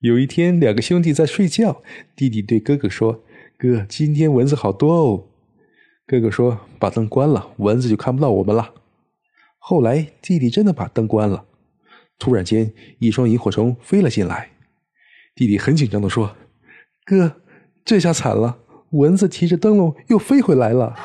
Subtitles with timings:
[0.00, 1.82] 有一天，两个兄弟在睡觉，
[2.16, 3.22] 弟弟对哥哥说
[3.58, 5.26] ：“哥，今天蚊子好多哦。”
[6.08, 8.72] 哥哥说：“把灯关了，蚊子就看不到我们了。”
[9.60, 11.44] 后来，弟弟真的把灯关了。
[12.18, 14.52] 突然间，一双萤火虫飞了进来，
[15.34, 16.34] 弟弟很紧张的说
[17.04, 17.42] ：“哥，
[17.84, 18.56] 这下惨了，
[18.92, 20.96] 蚊子提着灯笼又飞回来了。”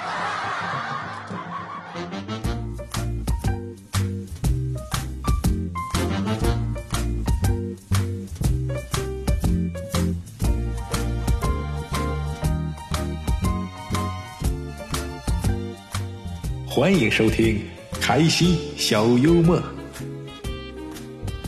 [16.75, 17.61] 欢迎收听
[18.02, 19.64] 开心小幽默，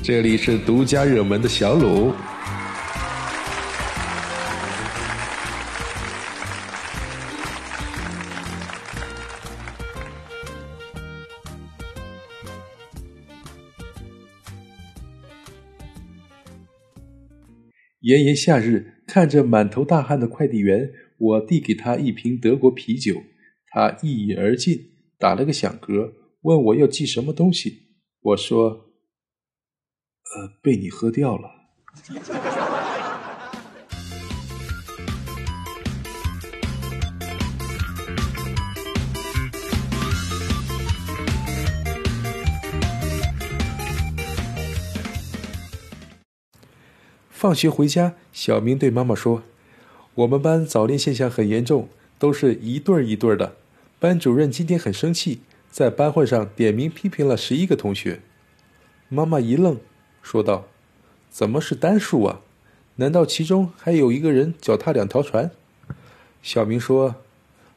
[0.02, 2.14] 这里是独家热门的小鲁。
[18.00, 23.24] 炎炎夏日，看着满头大汗的快递员，我递给他一瓶德国啤酒，
[23.68, 24.97] 他一饮而尽。
[25.20, 27.88] 打了个响嗝，问我要寄什么东西。
[28.22, 28.92] 我说
[30.30, 31.50] ：“呃，被你喝掉了。”
[47.32, 49.42] 放学回家，小明对妈妈说
[50.14, 53.56] ：“我们班早恋现象很严重，都是一对儿一对儿的。”
[54.00, 58.22] 班主任今天很生气，在班会上点名批评了十一个同学。
[59.10, 59.80] 妈妈一愣，
[60.22, 60.68] 说道
[61.32, 62.42] ：“怎么是单数啊？
[62.98, 65.50] 难道其中还有一个人脚踏两条船？”
[66.44, 67.16] 小明说：“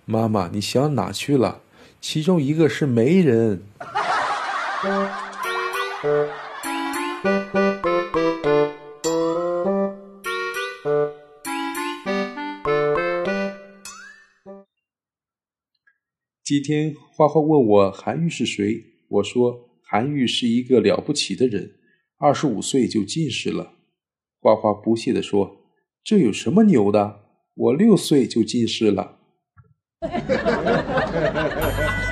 [0.04, 1.62] 妈妈，你想哪去了？
[2.02, 3.62] 其中一个是媒人。”
[16.50, 21.74] 今天花花问我韩愈是谁，我说韩愈是一个了不起的人，
[22.18, 23.74] 二十五岁就进士了。
[24.40, 25.58] 花花不屑地说
[26.02, 27.20] ：“这有什么牛的？
[27.55, 29.20] 我六岁就进士了。”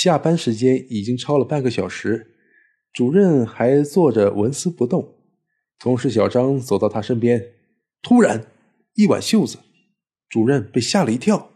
[0.00, 2.36] 下班时间已经超了半个小时，
[2.92, 5.16] 主任还坐着纹丝不动。
[5.76, 7.54] 同事小张走到他身边，
[8.00, 8.46] 突然
[8.94, 9.58] 一挽袖子，
[10.28, 11.50] 主任被吓了一跳，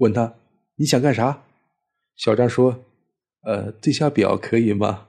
[0.00, 0.34] 问他
[0.76, 1.44] ：“你想干啥？”
[2.16, 2.84] 小张说
[3.48, 5.06] ：“呃，这下表可以吗？”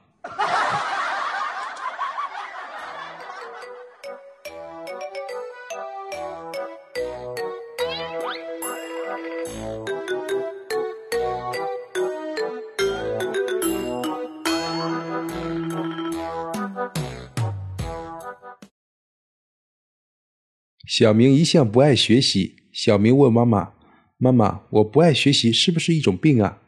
[20.86, 22.56] 小明一向不爱学习。
[22.72, 23.74] 小明问妈妈
[24.18, 26.58] ：“妈妈，我不爱学习是不是一种病啊？”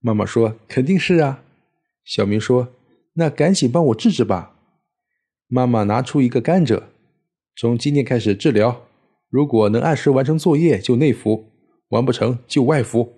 [0.00, 1.44] 妈妈说：“肯定是啊。”
[2.04, 2.74] 小明说
[3.14, 4.56] ：“那赶紧帮我治治吧。”
[5.48, 6.82] 妈妈拿出一个甘蔗，
[7.56, 8.86] 从今天开始治疗。
[9.28, 11.50] 如果能按时完成作业，就内服；
[11.88, 13.12] 完不成就外服。